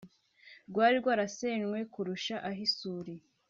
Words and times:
rwari 0.69 0.95
rwarasenywe 1.01 1.77
kurusha 1.93 2.35
ah’isuri 2.49 3.13